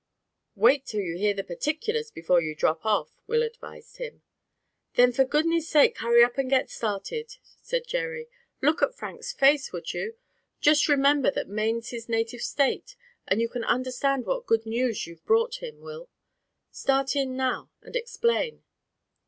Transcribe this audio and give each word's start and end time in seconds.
"Wait 0.55 0.83
till 0.83 0.99
you 1.01 1.15
hear 1.15 1.35
the 1.35 1.43
particulars 1.43 2.09
before 2.09 2.41
you 2.41 2.55
drop 2.55 2.83
off," 2.87 3.19
Will 3.27 3.43
advised 3.43 3.97
him. 3.97 4.23
"Then 4.95 5.11
for 5.11 5.23
goodness' 5.23 5.69
sake 5.69 5.95
hurry 5.99 6.23
up 6.23 6.39
and 6.39 6.49
get 6.49 6.71
started," 6.71 7.37
said 7.61 7.85
Jerry. 7.85 8.27
"Look 8.63 8.81
at 8.81 8.95
Frank's 8.95 9.31
face, 9.31 9.71
would 9.71 9.93
you? 9.93 10.15
Just 10.59 10.89
remember 10.89 11.29
that 11.29 11.47
Maine's 11.47 11.91
his 11.91 12.09
native 12.09 12.41
State, 12.41 12.95
and 13.27 13.41
you 13.41 13.47
can 13.47 13.63
understand 13.63 14.25
what 14.25 14.47
good 14.47 14.65
news 14.65 15.05
you've 15.05 15.23
brought 15.23 15.61
him, 15.61 15.81
Will. 15.81 16.09
Start 16.71 17.15
in 17.15 17.37
now, 17.37 17.69
and 17.83 17.95
explain." 17.95 18.63